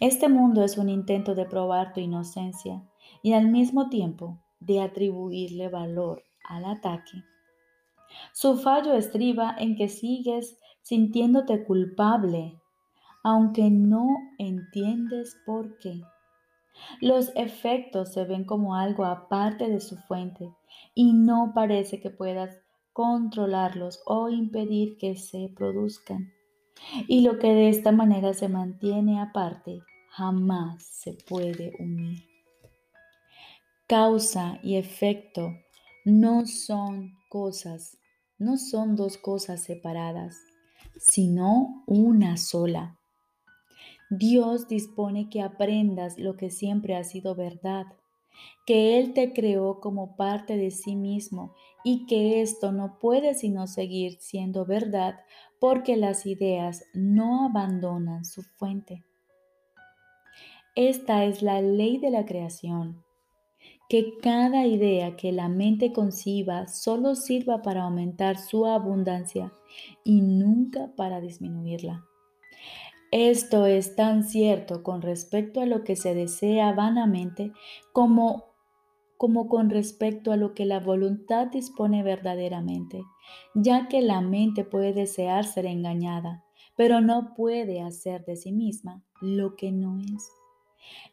Este 0.00 0.28
mundo 0.28 0.62
es 0.62 0.78
un 0.78 0.88
intento 0.88 1.34
de 1.34 1.44
probar 1.44 1.92
tu 1.92 2.00
inocencia 2.00 2.82
y 3.22 3.32
al 3.32 3.48
mismo 3.48 3.88
tiempo 3.88 4.38
de 4.60 4.80
atribuirle 4.80 5.68
valor 5.68 6.22
al 6.44 6.64
ataque. 6.64 7.24
Su 8.32 8.56
fallo 8.56 8.94
estriba 8.94 9.54
en 9.58 9.76
que 9.76 9.88
sigues 9.88 10.58
sintiéndote 10.82 11.64
culpable, 11.64 12.60
aunque 13.22 13.70
no 13.70 14.16
entiendes 14.38 15.36
por 15.46 15.78
qué. 15.78 16.02
Los 17.00 17.32
efectos 17.36 18.12
se 18.12 18.24
ven 18.24 18.44
como 18.44 18.74
algo 18.74 19.04
aparte 19.04 19.68
de 19.68 19.80
su 19.80 19.96
fuente 19.96 20.52
y 20.94 21.12
no 21.12 21.52
parece 21.54 22.00
que 22.00 22.10
puedas 22.10 22.58
controlarlos 22.92 24.02
o 24.06 24.28
impedir 24.28 24.98
que 24.98 25.16
se 25.16 25.48
produzcan. 25.54 26.32
Y 27.08 27.22
lo 27.22 27.38
que 27.38 27.48
de 27.48 27.68
esta 27.68 27.92
manera 27.92 28.34
se 28.34 28.48
mantiene 28.48 29.20
aparte 29.20 29.82
jamás 30.10 30.82
se 30.84 31.14
puede 31.28 31.72
unir. 31.78 32.22
Causa 33.86 34.58
y 34.62 34.76
efecto 34.76 35.50
no 36.04 36.46
son 36.46 37.12
cosas 37.28 37.98
no 38.42 38.58
son 38.58 38.96
dos 38.96 39.18
cosas 39.18 39.62
separadas, 39.62 40.36
sino 40.98 41.84
una 41.86 42.36
sola. 42.36 42.98
Dios 44.10 44.66
dispone 44.66 45.30
que 45.30 45.42
aprendas 45.42 46.18
lo 46.18 46.36
que 46.36 46.50
siempre 46.50 46.96
ha 46.96 47.04
sido 47.04 47.36
verdad, 47.36 47.86
que 48.66 48.98
Él 48.98 49.14
te 49.14 49.32
creó 49.32 49.78
como 49.78 50.16
parte 50.16 50.56
de 50.56 50.72
sí 50.72 50.96
mismo 50.96 51.54
y 51.84 52.06
que 52.06 52.42
esto 52.42 52.72
no 52.72 52.98
puede 52.98 53.34
sino 53.34 53.68
seguir 53.68 54.18
siendo 54.20 54.66
verdad 54.66 55.20
porque 55.62 55.96
las 55.96 56.26
ideas 56.26 56.82
no 56.92 57.44
abandonan 57.44 58.24
su 58.24 58.42
fuente. 58.42 59.04
Esta 60.74 61.24
es 61.24 61.40
la 61.40 61.62
ley 61.62 61.98
de 61.98 62.10
la 62.10 62.26
creación 62.26 63.04
que 63.88 64.18
cada 64.20 64.66
idea 64.66 65.14
que 65.14 65.30
la 65.30 65.48
mente 65.48 65.92
conciba 65.92 66.66
solo 66.66 67.14
sirva 67.14 67.62
para 67.62 67.84
aumentar 67.84 68.38
su 68.38 68.66
abundancia 68.66 69.52
y 70.02 70.22
nunca 70.22 70.90
para 70.96 71.20
disminuirla. 71.20 72.06
Esto 73.12 73.66
es 73.66 73.94
tan 73.94 74.24
cierto 74.24 74.82
con 74.82 75.00
respecto 75.00 75.60
a 75.60 75.66
lo 75.66 75.84
que 75.84 75.94
se 75.94 76.12
desea 76.12 76.72
vanamente 76.72 77.52
como, 77.92 78.51
como 79.22 79.48
con 79.48 79.70
respecto 79.70 80.32
a 80.32 80.36
lo 80.36 80.52
que 80.52 80.66
la 80.66 80.80
voluntad 80.80 81.46
dispone 81.46 82.02
verdaderamente, 82.02 83.04
ya 83.54 83.86
que 83.86 84.02
la 84.02 84.20
mente 84.20 84.64
puede 84.64 84.92
desear 84.92 85.44
ser 85.44 85.66
engañada, 85.66 86.44
pero 86.76 87.00
no 87.00 87.32
puede 87.36 87.82
hacer 87.82 88.24
de 88.24 88.34
sí 88.34 88.50
misma 88.50 89.04
lo 89.20 89.54
que 89.54 89.70
no 89.70 90.00
es. 90.00 90.28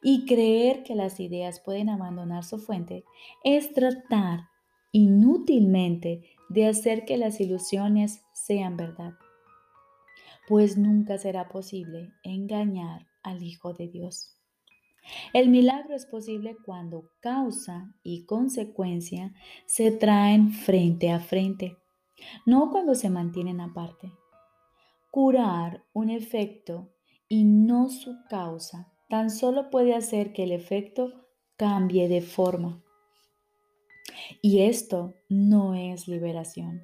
Y 0.01 0.25
creer 0.25 0.81
que 0.81 0.95
las 0.95 1.19
ideas 1.19 1.59
pueden 1.59 1.87
abandonar 1.87 2.43
su 2.43 2.57
fuente 2.57 3.05
es 3.43 3.75
tratar 3.75 4.47
inútilmente 4.91 6.23
de 6.49 6.65
hacer 6.65 7.05
que 7.05 7.15
las 7.15 7.39
ilusiones 7.39 8.23
sean 8.33 8.75
verdad, 8.75 9.13
pues 10.47 10.79
nunca 10.79 11.19
será 11.19 11.47
posible 11.47 12.11
engañar 12.23 13.05
al 13.21 13.43
Hijo 13.43 13.73
de 13.73 13.87
Dios. 13.87 14.38
El 15.33 15.49
milagro 15.49 15.95
es 15.95 16.05
posible 16.05 16.55
cuando 16.65 17.11
causa 17.19 17.93
y 18.03 18.25
consecuencia 18.25 19.33
se 19.65 19.91
traen 19.91 20.51
frente 20.51 21.11
a 21.11 21.19
frente, 21.19 21.77
no 22.45 22.71
cuando 22.71 22.95
se 22.95 23.09
mantienen 23.09 23.61
aparte. 23.61 24.11
Curar 25.11 25.83
un 25.93 26.09
efecto 26.09 26.89
y 27.27 27.43
no 27.43 27.89
su 27.89 28.15
causa 28.29 28.91
tan 29.09 29.31
solo 29.31 29.69
puede 29.69 29.95
hacer 29.95 30.33
que 30.33 30.43
el 30.43 30.51
efecto 30.51 31.25
cambie 31.57 32.07
de 32.07 32.21
forma. 32.21 32.83
Y 34.41 34.61
esto 34.61 35.15
no 35.27 35.73
es 35.73 36.07
liberación. 36.07 36.83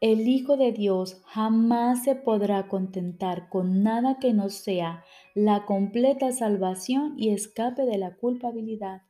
El 0.00 0.28
Hijo 0.28 0.56
de 0.56 0.72
Dios 0.72 1.20
jamás 1.26 2.04
se 2.04 2.14
podrá 2.14 2.68
contentar 2.68 3.48
con 3.48 3.82
nada 3.82 4.18
que 4.18 4.32
no 4.32 4.48
sea 4.48 5.04
la 5.34 5.64
completa 5.64 6.32
salvación 6.32 7.14
y 7.16 7.30
escape 7.30 7.84
de 7.84 7.98
la 7.98 8.16
culpabilidad, 8.16 9.02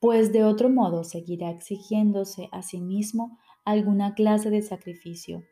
pues 0.00 0.32
de 0.32 0.44
otro 0.44 0.68
modo 0.70 1.04
seguirá 1.04 1.50
exigiéndose 1.50 2.48
a 2.52 2.62
sí 2.62 2.80
mismo 2.80 3.38
alguna 3.64 4.14
clase 4.14 4.50
de 4.50 4.62
sacrificio, 4.62 5.42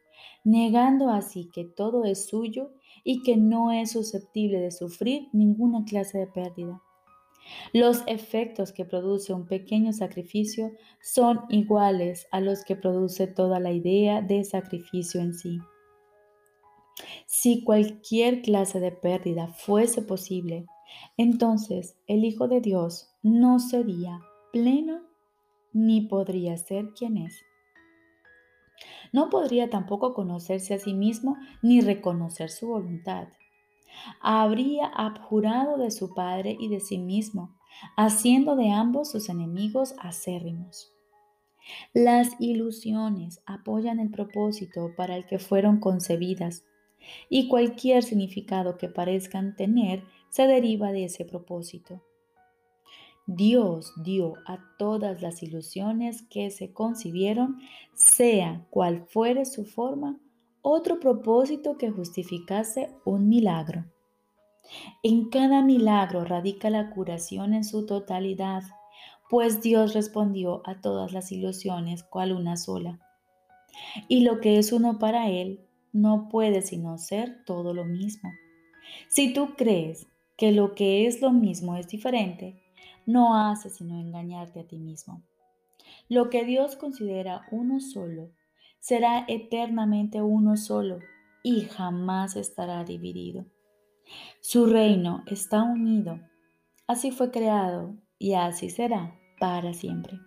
negando 0.45 1.09
así 1.09 1.51
que 1.53 1.65
todo 1.65 2.05
es 2.05 2.27
suyo 2.27 2.73
y 3.05 3.23
que 3.23 3.37
no 3.37 3.73
es 3.73 3.93
susceptible 3.93 4.61
de 4.61 4.71
sufrir 4.71 5.29
ninguna 5.33 5.85
clase 5.85 6.19
de 6.19 6.27
pérdida. 6.27 6.83
Los 7.73 8.03
efectos 8.07 8.73
que 8.73 8.85
produce 8.85 9.33
un 9.33 9.47
pequeño 9.47 9.93
sacrificio 9.93 10.73
son 11.01 11.41
iguales 11.49 12.29
a 12.31 12.41
los 12.41 12.65
que 12.65 12.77
produce 12.77 13.27
toda 13.27 13.59
la 13.59 13.73
idea 13.73 14.23
de 14.23 14.45
sacrificio 14.45 15.21
en 15.21 15.35
sí. 15.35 15.59
Si 17.27 17.65
cualquier 17.65 18.43
clase 18.43 18.81
de 18.81 18.93
pérdida 18.93 19.49
fuese 19.49 20.03
posible, 20.03 20.67
entonces 21.17 21.97
el 22.07 22.25
Hijo 22.25 22.49
de 22.49 22.61
Dios 22.61 23.09
no 23.23 23.59
sería 23.59 24.21
pleno 24.53 25.01
ni 25.73 26.03
podría 26.03 26.57
ser 26.57 26.93
quien 26.93 27.17
es. 27.17 27.43
No 29.13 29.31
podría 29.31 29.71
tampoco 29.71 30.15
conocerse 30.15 30.75
a 30.75 30.79
sí 30.79 30.95
mismo 30.95 31.37
ni 31.63 31.81
reconocer 31.81 32.51
su 32.51 32.69
voluntad. 32.69 33.29
Habría 34.21 34.87
abjurado 34.87 35.77
de 35.77 35.91
su 35.91 36.15
Padre 36.15 36.57
y 36.59 36.69
de 36.69 36.81
sí 36.81 36.99
mismo, 36.99 37.57
haciendo 37.97 38.57
de 38.57 38.71
ambos 38.71 39.11
sus 39.11 39.29
enemigos 39.29 39.95
acérrimos. 39.99 40.93
Las 41.95 42.31
ilusiones 42.41 43.41
apoyan 43.47 44.01
el 44.01 44.11
propósito 44.11 44.93
para 44.97 45.17
el 45.17 45.27
que 45.27 45.39
fueron 45.39 45.79
concebidas 45.79 46.65
y 47.29 47.49
cualquier 47.49 48.03
significado 48.03 48.77
que 48.77 48.89
parezcan 48.89 49.57
tener 49.57 50.05
se 50.31 50.47
deriva 50.47 50.93
de 50.93 51.05
ese 51.05 51.25
propósito. 51.25 52.03
Dios 53.27 53.93
dio 54.03 54.35
a 54.47 54.59
todas 54.79 55.23
las 55.23 55.43
ilusiones 55.43 56.23
que 56.23 56.51
se 56.51 56.73
concibieron, 56.73 57.59
sea 57.95 58.67
cual 58.71 59.07
fuere 59.07 59.45
su 59.45 59.65
forma, 59.65 60.19
otro 60.61 60.99
propósito 60.99 61.77
que 61.77 61.91
justificase 61.91 62.91
un 63.05 63.29
milagro. 63.29 63.85
En 65.03 65.29
cada 65.29 65.63
milagro 65.63 66.25
radica 66.25 66.71
la 66.71 66.91
curación 66.91 67.55
en 67.55 67.65
su 67.65 67.87
totalidad, 67.87 68.63
pues 69.29 69.63
Dios 69.63 69.95
respondió 69.95 70.63
a 70.65 70.81
todas 70.81 71.13
las 71.13 71.33
ilusiones 71.33 72.03
cual 72.03 72.33
una 72.33 72.57
sola. 72.57 73.01
Y 74.09 74.21
lo 74.21 74.41
que 74.41 74.59
es 74.59 74.73
uno 74.73 74.99
para 74.99 75.31
Él 75.31 75.61
no 75.93 76.29
puede 76.29 76.63
sino 76.63 76.99
ser 76.99 77.45
todo 77.45 77.75
lo 77.75 77.85
mismo. 77.85 78.31
Si 79.09 79.33
tú 79.33 79.55
crees 79.57 80.09
que 80.37 80.53
lo 80.53 80.75
que 80.75 81.07
es 81.07 81.21
lo 81.21 81.33
mismo 81.33 81.77
es 81.77 81.89
diferente, 81.89 82.63
no 83.07 83.37
hace 83.37 83.71
sino 83.71 83.99
engañarte 83.99 84.61
a 84.61 84.67
ti 84.67 84.79
mismo. 84.79 85.23
Lo 86.09 86.31
que 86.31 86.45
Dios 86.45 86.77
considera 86.77 87.47
uno 87.51 87.81
solo 87.81 88.31
será 88.81 89.25
eternamente 89.29 90.23
uno 90.23 90.57
solo 90.57 90.99
y 91.43 91.63
jamás 91.63 92.37
estará 92.37 92.85
dividido. 92.85 93.47
Su 94.41 94.67
reino 94.67 95.23
está 95.27 95.63
unido, 95.63 96.21
así 96.87 97.11
fue 97.11 97.31
creado 97.31 97.95
y 98.19 98.35
así 98.35 98.71
será 98.71 99.15
para 99.39 99.73
siempre. 99.73 100.19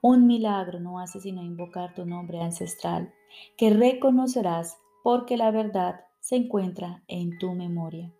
Un 0.00 0.26
milagro 0.26 0.80
no 0.80 0.98
hace 0.98 1.20
sino 1.20 1.42
invocar 1.42 1.94
tu 1.94 2.04
nombre 2.04 2.40
ancestral, 2.40 3.12
que 3.56 3.70
reconocerás 3.70 4.78
porque 5.02 5.36
la 5.36 5.50
verdad 5.50 6.00
se 6.20 6.36
encuentra 6.36 7.02
en 7.08 7.38
tu 7.38 7.52
memoria. 7.52 8.12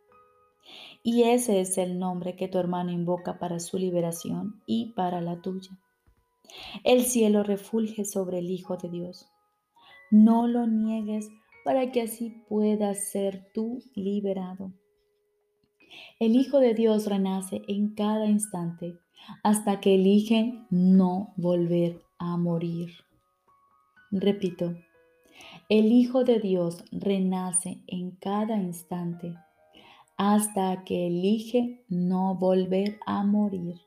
Y 1.03 1.25
ese 1.25 1.61
es 1.61 1.79
el 1.79 1.99
nombre 1.99 2.37
que 2.37 2.49
tu 2.49 2.59
hermano 2.59 2.91
invoca 2.91 3.39
para 3.39 3.61
su 3.61 3.79
liberación 3.79 4.63
y 4.67 4.93
para 4.93 5.21
la 5.21 5.41
tuya. 5.43 5.79
El 6.85 7.05
cielo 7.05 7.43
refulge 7.43 8.05
sobre 8.05 8.39
el 8.39 8.51
Hijo 8.51 8.77
de 8.77 8.89
Dios. 8.89 9.29
No 10.11 10.47
lo 10.47 10.67
niegues 10.67 11.29
para 11.65 11.91
que 11.93 12.03
así 12.03 12.31
puedas 12.49 13.11
ser 13.11 13.51
tú 13.53 13.83
liberado. 13.95 14.73
El 16.19 16.37
Hijo 16.37 16.61
de 16.61 16.75
Dios 16.75 17.07
renace 17.07 17.63
en 17.69 17.95
cada 17.95 18.27
instante 18.27 18.99
hasta 19.43 19.81
que 19.81 19.95
elige 19.95 20.55
no 20.71 21.33
volver 21.37 22.03
a 22.19 22.37
morir. 22.37 22.91
Repito, 24.11 24.75
el 25.69 25.93
Hijo 25.93 26.25
de 26.25 26.39
Dios 26.41 26.85
renace 26.93 27.83
en 27.87 28.13
cada 28.13 28.57
instante 28.57 29.35
hasta 30.17 30.85
que 30.85 31.07
elige 31.09 31.85
no 31.89 32.37
volver 32.37 32.99
a 33.07 33.25
morir. 33.25 33.81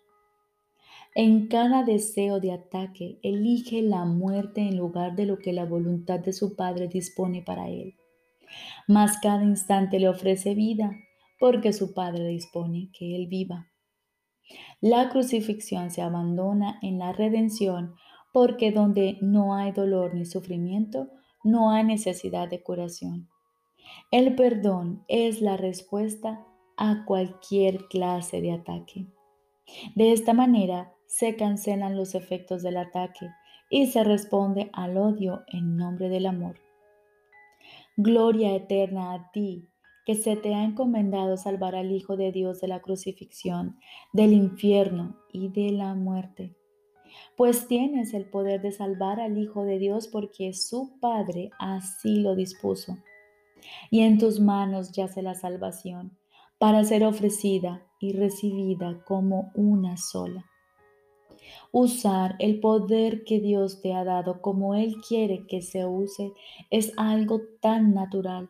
En 1.15 1.47
cada 1.47 1.83
deseo 1.83 2.39
de 2.39 2.51
ataque, 2.51 3.17
elige 3.23 3.81
la 3.81 4.05
muerte 4.05 4.61
en 4.61 4.77
lugar 4.77 5.15
de 5.15 5.25
lo 5.25 5.39
que 5.39 5.53
la 5.53 5.65
voluntad 5.65 6.19
de 6.19 6.33
su 6.33 6.55
Padre 6.55 6.87
dispone 6.87 7.41
para 7.41 7.69
él. 7.69 7.95
Mas 8.87 9.17
cada 9.19 9.43
instante 9.43 9.99
le 9.99 10.09
ofrece 10.09 10.53
vida, 10.53 10.95
porque 11.39 11.73
su 11.73 11.93
Padre 11.93 12.27
dispone 12.27 12.89
que 12.93 13.15
él 13.15 13.27
viva. 13.27 13.67
La 14.81 15.09
crucifixión 15.09 15.91
se 15.91 16.01
abandona 16.01 16.79
en 16.81 16.99
la 16.99 17.11
redención, 17.11 17.95
porque 18.31 18.71
donde 18.71 19.17
no 19.21 19.55
hay 19.55 19.71
dolor 19.71 20.13
ni 20.13 20.25
sufrimiento, 20.25 21.09
no 21.43 21.71
hay 21.71 21.83
necesidad 21.83 22.49
de 22.49 22.61
curación. 22.61 23.29
El 24.11 24.35
perdón 24.35 25.03
es 25.07 25.41
la 25.41 25.57
respuesta 25.57 26.45
a 26.77 27.05
cualquier 27.05 27.87
clase 27.87 28.41
de 28.41 28.51
ataque. 28.51 29.07
De 29.95 30.11
esta 30.11 30.33
manera 30.33 30.93
se 31.07 31.35
cancelan 31.35 31.97
los 31.97 32.15
efectos 32.15 32.63
del 32.63 32.77
ataque 32.77 33.29
y 33.69 33.87
se 33.87 34.03
responde 34.03 34.69
al 34.73 34.97
odio 34.97 35.43
en 35.47 35.75
nombre 35.75 36.09
del 36.09 36.25
amor. 36.25 36.59
Gloria 37.97 38.55
eterna 38.55 39.13
a 39.13 39.31
ti, 39.31 39.67
que 40.07 40.15
se 40.15 40.37
te 40.37 40.55
ha 40.55 40.63
encomendado 40.63 41.35
salvar 41.35 41.75
al 41.75 41.91
Hijo 41.91 42.15
de 42.15 42.31
Dios 42.31 42.61
de 42.61 42.69
la 42.69 42.81
crucifixión, 42.81 43.77
del 44.13 44.31
infierno 44.31 45.17
y 45.33 45.49
de 45.49 45.73
la 45.73 45.95
muerte. 45.95 46.55
Pues 47.35 47.67
tienes 47.67 48.13
el 48.13 48.23
poder 48.29 48.61
de 48.61 48.71
salvar 48.71 49.19
al 49.19 49.37
Hijo 49.37 49.65
de 49.65 49.79
Dios 49.79 50.07
porque 50.07 50.53
su 50.53 50.97
Padre 51.01 51.49
así 51.59 52.21
lo 52.21 52.35
dispuso. 52.35 52.99
Y 53.91 53.99
en 53.99 54.17
tus 54.17 54.39
manos 54.39 54.93
yace 54.93 55.21
la 55.21 55.35
salvación 55.35 56.17
para 56.57 56.85
ser 56.85 57.03
ofrecida 57.03 57.85
y 57.99 58.13
recibida 58.13 59.03
como 59.03 59.51
una 59.55 59.97
sola. 59.97 60.45
Usar 61.73 62.37
el 62.39 62.61
poder 62.61 63.25
que 63.25 63.41
Dios 63.41 63.81
te 63.81 63.93
ha 63.93 64.05
dado 64.05 64.41
como 64.41 64.73
Él 64.73 64.95
quiere 65.05 65.45
que 65.47 65.61
se 65.61 65.85
use 65.85 66.31
es 66.69 66.93
algo 66.95 67.41
tan 67.59 67.93
natural. 67.93 68.49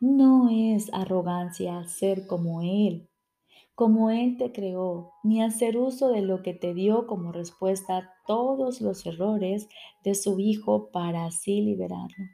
No 0.00 0.48
es 0.48 0.94
arrogancia 0.94 1.84
ser 1.88 2.28
como 2.28 2.62
Él, 2.62 3.08
como 3.74 4.10
Él 4.10 4.36
te 4.36 4.52
creó, 4.52 5.10
ni 5.24 5.42
hacer 5.42 5.76
uso 5.76 6.10
de 6.10 6.22
lo 6.22 6.44
que 6.44 6.54
te 6.54 6.72
dio 6.72 7.08
como 7.08 7.32
respuesta 7.32 7.96
a 7.96 8.10
todos 8.24 8.80
los 8.80 9.04
errores 9.06 9.68
de 10.04 10.14
su 10.14 10.38
Hijo 10.38 10.92
para 10.92 11.24
así 11.24 11.62
liberarlo. 11.62 12.26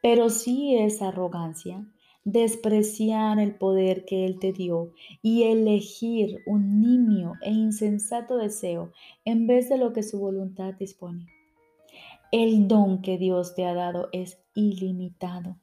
Pero 0.00 0.30
sí 0.30 0.76
es 0.76 1.02
arrogancia 1.02 1.84
despreciar 2.22 3.40
el 3.40 3.56
poder 3.56 4.04
que 4.04 4.24
Él 4.24 4.38
te 4.38 4.52
dio 4.52 4.92
y 5.22 5.42
elegir 5.42 6.38
un 6.46 6.80
nimio 6.80 7.32
e 7.42 7.50
insensato 7.50 8.36
deseo 8.36 8.92
en 9.24 9.48
vez 9.48 9.68
de 9.68 9.76
lo 9.76 9.92
que 9.92 10.04
su 10.04 10.20
voluntad 10.20 10.74
dispone. 10.74 11.26
El 12.30 12.68
don 12.68 13.02
que 13.02 13.18
Dios 13.18 13.56
te 13.56 13.66
ha 13.66 13.74
dado 13.74 14.08
es 14.12 14.38
ilimitado. 14.54 15.56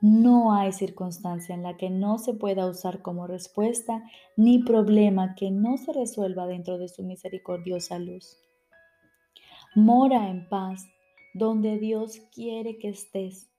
No 0.00 0.52
hay 0.52 0.72
circunstancia 0.72 1.54
en 1.54 1.62
la 1.62 1.76
que 1.76 1.90
no 1.90 2.18
se 2.18 2.34
pueda 2.34 2.66
usar 2.68 3.02
como 3.02 3.26
respuesta 3.26 4.04
ni 4.36 4.58
problema 4.58 5.34
que 5.34 5.50
no 5.50 5.76
se 5.76 5.92
resuelva 5.92 6.46
dentro 6.46 6.78
de 6.78 6.88
su 6.88 7.02
misericordiosa 7.02 7.98
luz. 7.98 8.38
Mora 9.74 10.28
en 10.28 10.48
paz 10.48 10.86
donde 11.34 11.78
Dios 11.78 12.20
quiere 12.34 12.78
que 12.78 12.90
estés 12.90 13.50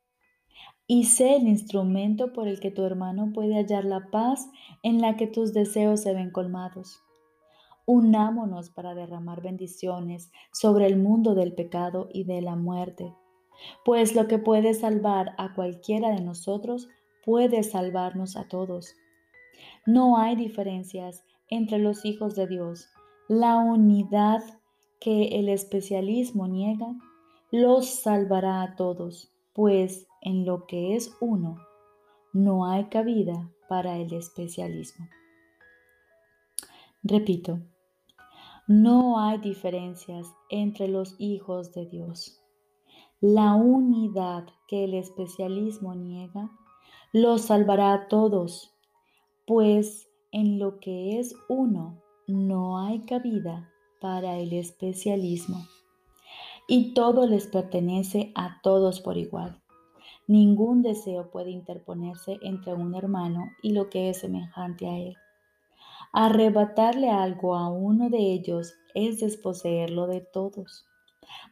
y 0.88 1.06
sé 1.06 1.36
el 1.36 1.48
instrumento 1.48 2.32
por 2.32 2.48
el 2.48 2.60
que 2.60 2.72
tu 2.72 2.84
hermano 2.84 3.32
puede 3.34 3.56
hallar 3.56 3.86
la 3.86 4.12
paz 4.12 4.48
en 4.84 5.02
la 5.02 5.18
que 5.18 5.28
tus 5.28 5.54
deseos 5.54 6.02
se 6.02 6.14
ven 6.14 6.32
colmados. 6.32 7.02
Unámonos 7.88 8.70
para 8.70 8.96
derramar 8.96 9.42
bendiciones 9.42 10.32
sobre 10.52 10.86
el 10.86 10.98
mundo 10.98 11.36
del 11.36 11.54
pecado 11.54 12.08
y 12.14 12.24
de 12.24 12.42
la 12.42 12.56
muerte, 12.56 13.14
pues 13.84 14.16
lo 14.16 14.28
que 14.28 14.38
puede 14.38 14.74
salvar 14.74 15.34
a 15.38 15.54
cualquiera 15.54 16.10
de 16.12 16.22
nosotros 16.22 16.88
puede 17.24 17.64
salvarnos 17.64 18.36
a 18.38 18.48
todos. 18.48 18.96
No 19.86 20.18
hay 20.18 20.36
diferencias 20.36 21.24
entre 21.50 21.80
los 21.80 22.06
hijos 22.06 22.36
de 22.36 22.48
Dios. 22.48 22.88
La 23.28 23.58
unidad 23.58 24.44
que 25.00 25.40
el 25.40 25.50
especialismo 25.50 26.48
niega 26.48 26.96
los 27.52 27.88
salvará 27.88 28.62
a 28.62 28.76
todos, 28.76 29.32
pues 29.54 30.08
en 30.22 30.46
lo 30.46 30.66
que 30.68 30.96
es 30.96 31.16
uno, 31.22 31.58
no 32.34 32.66
hay 32.66 32.86
cabida 32.86 33.50
para 33.70 33.98
el 33.98 34.14
especialismo. 34.14 35.08
Repito, 37.04 37.60
no 38.68 39.20
hay 39.20 39.38
diferencias 39.38 40.28
entre 40.50 40.88
los 40.88 41.16
hijos 41.20 41.72
de 41.74 41.86
Dios. 41.86 42.42
La 43.28 43.56
unidad 43.56 44.46
que 44.68 44.84
el 44.84 44.94
especialismo 44.94 45.96
niega 45.96 46.52
los 47.12 47.42
salvará 47.42 47.92
a 47.92 48.08
todos, 48.08 48.72
pues 49.48 50.08
en 50.32 50.60
lo 50.60 50.80
que 50.80 51.18
es 51.18 51.36
uno 51.50 52.04
no 52.28 52.78
hay 52.78 53.00
cabida 53.00 53.72
para 54.00 54.38
el 54.38 54.54
especialismo. 54.54 55.66
Y 56.68 56.94
todo 56.94 57.26
les 57.26 57.48
pertenece 57.48 58.32
a 58.36 58.62
todos 58.62 59.02
por 59.02 59.18
igual 59.18 59.60
Ningún 60.28 60.84
deseo 60.84 61.32
puede 61.32 61.50
interponerse 61.50 62.38
entre 62.44 62.76
un 62.76 62.94
hermano 62.94 63.50
y 63.64 63.74
lo 63.74 63.90
que 63.90 64.12
es 64.12 64.20
semejante 64.20 64.88
a 64.88 65.00
él. 65.00 65.16
Arrebatarle 66.14 67.10
algo 67.10 67.56
a 67.56 67.70
uno 67.70 68.12
de 68.12 68.20
ellos 68.20 68.76
es 68.94 69.20
desposeerlo 69.20 70.06
de 70.06 70.22
todos. 70.22 70.86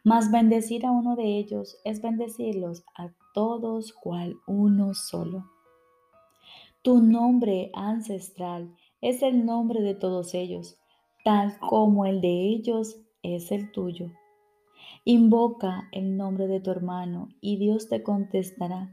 Mas 0.02 0.30
bendecir 0.30 0.86
a 0.86 0.90
uno 0.90 1.16
de 1.16 1.38
ellos 1.38 1.78
es 1.84 2.02
bendecirlos 2.02 2.84
a 2.96 3.10
todos 3.32 3.92
cual 3.92 4.36
uno 4.46 4.94
solo. 4.94 5.44
Tu 6.82 7.00
nombre 7.00 7.70
ancestral 7.74 8.74
es 9.00 9.22
el 9.22 9.46
nombre 9.46 9.80
de 9.80 9.94
todos 9.94 10.34
ellos, 10.34 10.78
tal 11.24 11.58
como 11.58 12.06
el 12.06 12.20
de 12.20 12.48
ellos 12.48 12.96
es 13.22 13.50
el 13.52 13.72
tuyo. 13.72 14.10
Invoca 15.04 15.88
el 15.92 16.16
nombre 16.16 16.46
de 16.46 16.60
tu 16.60 16.70
hermano 16.70 17.28
y 17.40 17.56
Dios 17.56 17.88
te 17.88 18.02
contestará, 18.02 18.92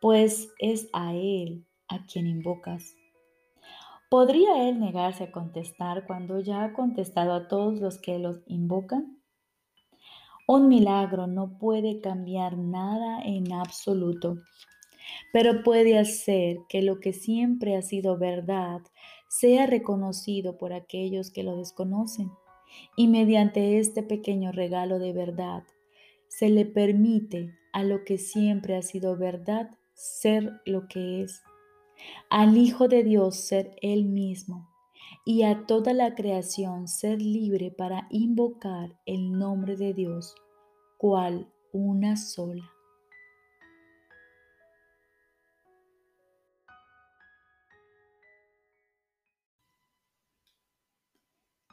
pues 0.00 0.52
es 0.58 0.88
a 0.92 1.14
Él 1.14 1.66
a 1.88 2.04
quien 2.06 2.26
invocas. 2.26 2.96
¿Podría 4.08 4.68
Él 4.68 4.78
negarse 4.78 5.24
a 5.24 5.32
contestar 5.32 6.06
cuando 6.06 6.40
ya 6.40 6.64
ha 6.64 6.72
contestado 6.74 7.32
a 7.32 7.48
todos 7.48 7.80
los 7.80 7.98
que 7.98 8.18
los 8.18 8.42
invocan? 8.46 9.21
Un 10.54 10.68
milagro 10.68 11.26
no 11.26 11.56
puede 11.56 12.02
cambiar 12.02 12.58
nada 12.58 13.22
en 13.24 13.54
absoluto, 13.54 14.36
pero 15.32 15.62
puede 15.62 15.98
hacer 15.98 16.58
que 16.68 16.82
lo 16.82 17.00
que 17.00 17.14
siempre 17.14 17.74
ha 17.74 17.80
sido 17.80 18.18
verdad 18.18 18.82
sea 19.30 19.64
reconocido 19.64 20.58
por 20.58 20.74
aquellos 20.74 21.30
que 21.30 21.42
lo 21.42 21.56
desconocen. 21.56 22.30
Y 22.98 23.08
mediante 23.08 23.78
este 23.78 24.02
pequeño 24.02 24.52
regalo 24.52 24.98
de 24.98 25.14
verdad 25.14 25.62
se 26.28 26.50
le 26.50 26.66
permite 26.66 27.54
a 27.72 27.82
lo 27.82 28.04
que 28.04 28.18
siempre 28.18 28.76
ha 28.76 28.82
sido 28.82 29.16
verdad 29.16 29.70
ser 29.94 30.60
lo 30.66 30.86
que 30.86 31.22
es, 31.22 31.40
al 32.28 32.58
Hijo 32.58 32.88
de 32.88 33.04
Dios 33.04 33.36
ser 33.36 33.74
Él 33.80 34.04
mismo 34.04 34.71
y 35.24 35.44
a 35.44 35.66
toda 35.66 35.92
la 35.92 36.14
creación 36.14 36.88
ser 36.88 37.22
libre 37.22 37.70
para 37.70 38.06
invocar 38.10 38.98
el 39.06 39.32
nombre 39.32 39.76
de 39.76 39.94
Dios, 39.94 40.34
cual 40.98 41.52
una 41.72 42.16
sola. 42.16 42.68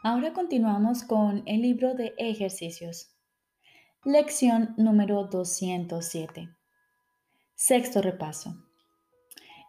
Ahora 0.02 0.32
continuamos 0.32 1.04
con 1.04 1.44
el 1.46 1.62
libro 1.62 1.94
de 1.94 2.14
ejercicios. 2.18 3.14
Lección 4.06 4.74
número 4.78 5.26
207. 5.26 6.56
Sexto 7.56 8.02
repaso. 8.02 8.69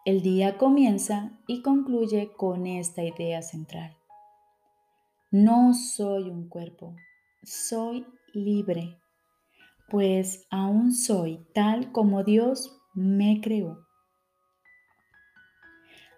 El 0.03 0.23
día 0.23 0.57
comienza 0.57 1.31
y 1.45 1.61
concluye 1.61 2.31
con 2.35 2.65
esta 2.65 3.03
idea 3.03 3.43
central. 3.43 3.95
No 5.29 5.75
soy 5.75 6.23
un 6.23 6.49
cuerpo, 6.49 6.95
soy 7.43 8.07
libre, 8.33 8.97
pues 9.91 10.47
aún 10.49 10.91
soy 10.91 11.45
tal 11.53 11.91
como 11.91 12.23
Dios 12.23 12.81
me 12.95 13.41
creó. 13.41 13.85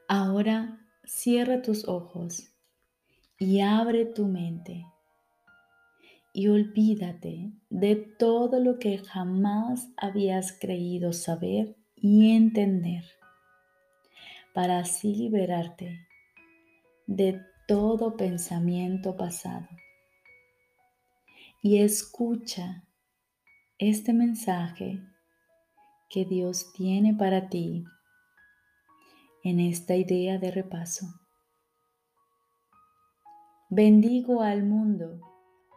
Ahora 0.07 0.79
cierra 1.03 1.61
tus 1.61 1.85
ojos 1.85 2.53
y 3.37 3.59
abre 3.59 4.05
tu 4.05 4.27
mente 4.27 4.85
y 6.31 6.47
olvídate 6.47 7.51
de 7.69 7.97
todo 7.97 8.61
lo 8.61 8.79
que 8.79 8.99
jamás 8.99 9.89
habías 9.97 10.57
creído 10.57 11.11
saber 11.11 11.75
y 11.97 12.33
entender 12.33 13.03
para 14.53 14.79
así 14.79 15.15
liberarte 15.15 16.07
de 17.07 17.41
todo 17.67 18.15
pensamiento 18.15 19.17
pasado. 19.17 19.67
Y 21.61 21.79
escucha 21.79 22.83
este 23.77 24.13
mensaje 24.13 25.01
que 26.09 26.25
Dios 26.25 26.71
tiene 26.73 27.13
para 27.15 27.49
ti 27.49 27.85
en 29.43 29.59
esta 29.59 29.95
idea 29.95 30.37
de 30.37 30.51
repaso. 30.51 31.07
Bendigo 33.69 34.41
al 34.41 34.63
mundo 34.63 35.19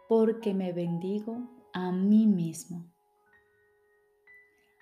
porque 0.07 0.53
me 0.53 0.71
bendigo 0.71 1.49
a 1.73 1.91
mí 1.91 2.27
mismo. 2.27 2.85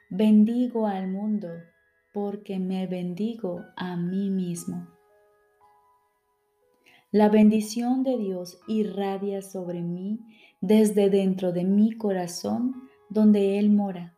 Bendigo 0.09 0.85
al 0.87 1.07
mundo 1.07 1.49
porque 2.15 2.59
me 2.59 2.87
bendigo 2.87 3.65
a 3.75 3.97
mí 3.97 4.29
mismo. 4.29 4.87
La 7.11 7.27
bendición 7.27 8.03
de 8.03 8.17
Dios 8.17 8.57
irradia 8.69 9.41
sobre 9.41 9.81
mí 9.81 10.21
desde 10.61 11.09
dentro 11.09 11.51
de 11.51 11.65
mi 11.65 11.91
corazón 11.91 12.87
donde 13.09 13.59
Él 13.59 13.69
mora. 13.69 14.17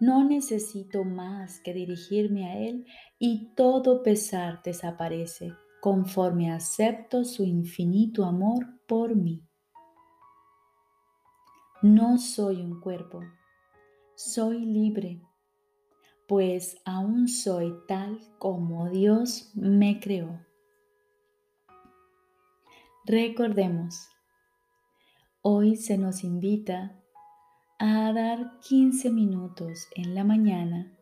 No 0.00 0.24
necesito 0.24 1.04
más 1.04 1.60
que 1.60 1.72
dirigirme 1.72 2.50
a 2.50 2.58
Él 2.58 2.84
y 3.16 3.54
todo 3.54 4.02
pesar 4.02 4.60
desaparece 4.64 5.52
conforme 5.80 6.50
acepto 6.50 7.24
su 7.24 7.44
infinito 7.44 8.24
amor 8.24 8.66
por 8.88 9.14
mí. 9.14 9.40
No 11.80 12.18
soy 12.18 12.60
un 12.60 12.80
cuerpo, 12.80 13.20
soy 14.16 14.64
libre, 14.64 15.22
pues 16.32 16.80
aún 16.86 17.28
soy 17.28 17.74
tal 17.86 18.18
como 18.38 18.88
Dios 18.88 19.50
me 19.54 20.00
creó. 20.00 20.40
Recordemos, 23.04 24.08
hoy 25.42 25.76
se 25.76 25.98
nos 25.98 26.24
invita 26.24 26.98
a 27.78 28.14
dar 28.14 28.60
15 28.60 29.10
minutos 29.10 29.88
en 29.94 30.14
la 30.14 30.24
mañana 30.24 30.96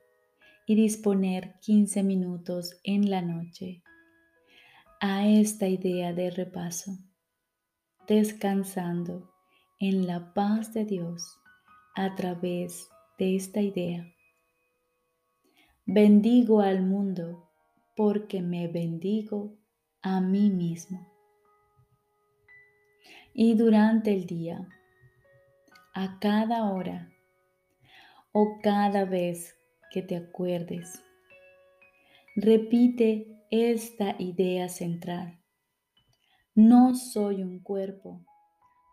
y 0.67 0.75
disponer 0.75 1.61
15 1.61 2.03
minutos 2.03 2.81
en 2.83 3.09
la 3.09 3.23
noche 3.23 3.85
a 5.01 5.29
esta 5.29 5.69
idea 5.69 6.13
de 6.13 6.31
repaso, 6.33 6.99
descansando 8.09 9.31
en 9.79 10.09
la 10.09 10.35
paz 10.35 10.75
de 10.75 10.85
Dios 10.85 11.39
a 11.95 12.17
través 12.17 12.89
de 13.17 13.37
esta 13.37 13.61
idea. 13.61 14.13
Bendigo 15.87 16.61
al 16.61 16.83
mundo 16.83 17.49
porque 17.97 18.43
me 18.43 18.69
bendigo 18.69 19.57
a 20.03 20.21
mí 20.21 20.51
mismo. 20.51 21.07
Y 23.35 23.55
durante 23.55 24.13
el 24.13 24.27
día, 24.27 24.69
a 25.95 26.19
cada 26.21 26.71
hora 26.71 27.11
o 28.33 28.59
cada 28.63 29.05
vez 29.05 29.57
que 29.91 30.03
te 30.03 30.17
acuerdes, 30.17 31.03
repite 32.37 33.45
esta 33.51 34.15
idea 34.19 34.69
central. 34.69 35.41
No 36.55 36.95
soy 36.95 37.43
un 37.43 37.59
cuerpo, 37.61 38.25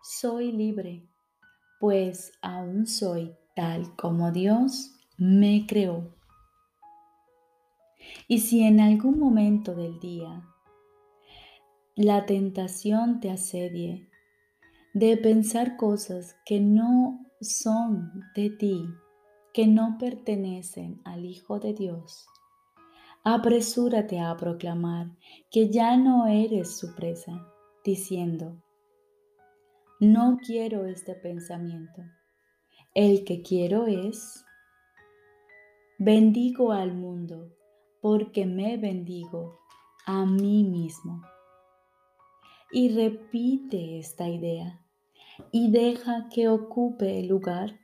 soy 0.04 0.52
libre, 0.52 1.08
pues 1.80 2.32
aún 2.42 2.88
soy 2.88 3.36
tal 3.56 3.96
como 3.96 4.32
Dios 4.32 4.96
me 5.18 5.66
creó. 5.68 6.17
Y 8.28 8.40
si 8.40 8.64
en 8.64 8.80
algún 8.80 9.20
momento 9.20 9.76
del 9.76 10.00
día 10.00 10.44
la 11.96 12.26
tentación 12.26 13.20
te 13.20 13.32
asedie 13.32 14.08
de 14.94 15.18
pensar 15.18 15.78
cosas 15.78 16.36
que 16.46 16.60
no 16.60 17.26
son 17.42 18.12
de 18.36 18.50
ti, 18.50 18.86
que 19.54 19.68
no 19.68 19.98
pertenecen 20.00 21.02
al 21.06 21.26
Hijo 21.26 21.60
de 21.60 21.74
Dios, 21.74 22.28
apresúrate 23.24 24.20
a 24.20 24.38
proclamar 24.38 25.08
que 25.50 25.70
ya 25.70 25.98
no 25.98 26.28
eres 26.28 26.78
su 26.78 26.94
presa, 26.96 27.48
diciendo, 27.84 28.62
no 30.00 30.38
quiero 30.46 30.86
este 30.86 31.16
pensamiento, 31.16 32.04
el 32.94 33.24
que 33.24 33.42
quiero 33.42 33.88
es, 33.88 34.46
bendigo 35.98 36.72
al 36.72 36.94
mundo 36.94 37.57
porque 38.02 38.46
me 38.46 38.78
bendigo 38.78 39.60
a 40.06 40.26
mí 40.26 40.64
mismo. 40.64 41.22
Y 42.72 42.90
repite 42.90 44.00
esta 44.00 44.28
idea 44.28 44.82
y 45.52 45.72
deja 45.72 46.28
que 46.30 46.50
ocupe 46.50 47.20
el 47.20 47.28
lugar 47.28 47.80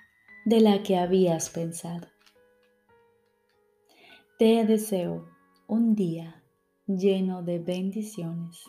de 0.46 0.60
la 0.60 0.84
que 0.84 0.98
habías 0.98 1.50
pensado. 1.50 2.08
Te 4.38 4.66
deseo 4.66 5.28
un 5.68 5.96
día 5.96 6.44
lleno 6.88 7.44
de 7.44 7.60
bendiciones. 7.60 8.64